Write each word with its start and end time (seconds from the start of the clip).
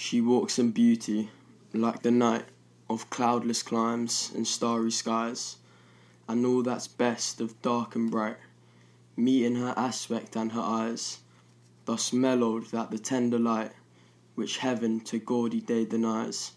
She 0.00 0.20
walks 0.20 0.60
in 0.60 0.70
beauty, 0.70 1.28
like 1.72 2.02
the 2.02 2.12
night 2.12 2.44
of 2.88 3.10
cloudless 3.10 3.64
climes 3.64 4.30
and 4.32 4.46
starry 4.46 4.92
skies, 4.92 5.56
and 6.28 6.46
all 6.46 6.62
that's 6.62 6.86
best 6.86 7.40
of 7.40 7.60
dark 7.62 7.96
and 7.96 8.08
bright 8.08 8.36
meet 9.16 9.44
in 9.44 9.56
her 9.56 9.74
aspect 9.76 10.36
and 10.36 10.52
her 10.52 10.60
eyes, 10.60 11.18
thus 11.84 12.12
mellowed 12.12 12.66
that 12.66 12.92
the 12.92 12.98
tender 13.00 13.40
light 13.40 13.72
which 14.36 14.58
heaven 14.58 15.00
to 15.00 15.18
gaudy 15.18 15.60
day 15.60 15.84
denies, 15.84 16.52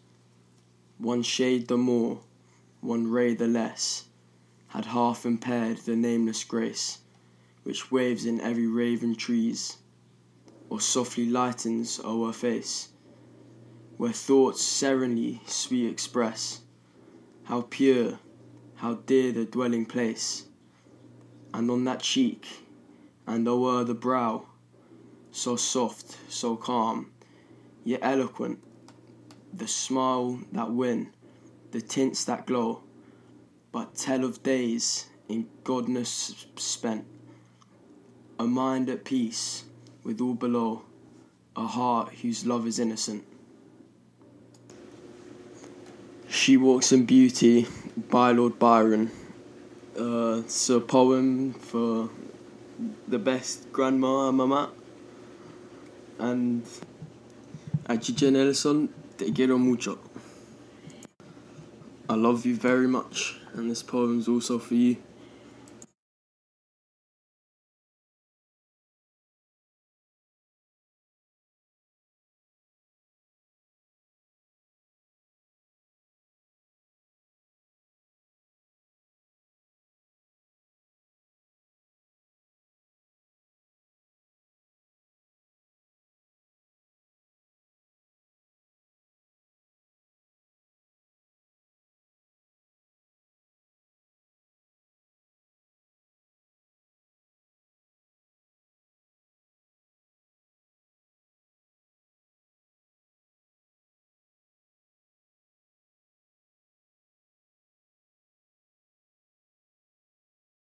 one 1.00 1.24
shade 1.24 1.68
the 1.68 1.78
more, 1.78 2.22
one 2.80 3.08
ray 3.08 3.34
the 3.34 3.48
less, 3.48 4.06
had 4.68 4.86
half 4.86 5.26
impaired 5.26 5.78
the 5.80 5.96
nameless 5.96 6.44
grace 6.44 7.00
which 7.64 7.92
waves 7.92 8.24
in 8.24 8.40
every 8.40 8.68
raven 8.68 9.16
trees, 9.16 9.78
or 10.70 10.80
softly 10.80 11.26
lightens 11.26 12.00
o'er 12.06 12.28
her 12.28 12.34
face 12.34 12.91
where 14.02 14.12
thoughts 14.12 14.64
serenely 14.64 15.40
sweet 15.46 15.88
express 15.88 16.62
how 17.44 17.62
pure, 17.70 18.18
how 18.78 18.96
dear 18.96 19.32
the 19.32 19.46
dwelling 19.46 19.86
place, 19.86 20.46
and 21.54 21.70
on 21.70 21.84
that 21.84 22.00
cheek, 22.00 22.48
and 23.28 23.48
o'er 23.48 23.84
the 23.84 23.94
brow, 23.94 24.44
so 25.30 25.56
soft, 25.56 26.18
so 26.28 26.56
calm, 26.56 27.12
yet 27.84 28.00
eloquent, 28.02 28.58
the 29.54 29.68
smile 29.68 30.40
that 30.52 30.72
win, 30.72 31.14
the 31.70 31.80
tints 31.80 32.26
that 32.26 32.48
glow, 32.48 32.82
but 33.72 33.94
tell 33.94 34.26
of 34.26 34.42
days 34.42 35.10
in 35.30 35.48
godness 35.64 36.48
spent, 36.56 37.06
a 38.40 38.46
mind 38.46 38.90
at 38.90 39.06
peace 39.06 39.66
with 40.04 40.20
all 40.20 40.34
below, 40.34 40.82
a 41.56 41.68
heart 41.68 42.12
whose 42.24 42.48
love 42.48 42.66
is 42.66 42.80
innocent. 42.80 43.24
She 46.42 46.58
Walks 46.58 46.92
in 46.92 47.06
Beauty 47.06 47.68
by 48.10 48.32
Lord 48.32 48.58
Byron. 48.58 49.12
Uh, 49.96 50.40
it's 50.40 50.72
a 50.72 50.80
poem 50.80 51.54
for 51.54 52.10
the 53.08 53.20
best 53.20 53.72
grandma 53.72 54.28
and 54.28 54.38
mama. 54.38 54.72
And 56.18 56.66
a 57.86 57.96
Chichen 57.96 58.34
Nelson, 58.34 58.90
te 59.20 59.32
quiero 59.32 59.60
mucho. 59.60 60.00
I 62.10 62.16
love 62.16 62.44
you 62.44 62.56
very 62.56 62.88
much, 62.88 63.38
and 63.54 63.70
this 63.70 63.84
poem's 63.84 64.28
also 64.28 64.58
for 64.58 64.74
you. 64.74 64.98